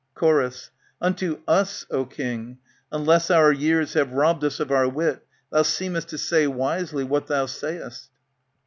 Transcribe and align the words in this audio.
^ 0.11 0.13
Chor, 0.19 0.51
Unto 0.99 1.41
us, 1.47 1.85
O 1.91 2.05
king, 2.05 2.57
Unless 2.91 3.29
our 3.29 3.51
years 3.51 3.93
have 3.93 4.13
robbed 4.13 4.43
us 4.43 4.59
of 4.59 4.71
our 4.71 4.89
wit. 4.89 5.23
Thou 5.51 5.61
seemest 5.61 6.07
to 6.07 6.17
say 6.17 6.47
wisely 6.47 7.03
what 7.03 7.27
thou 7.27 7.45
say'st. 7.45 8.09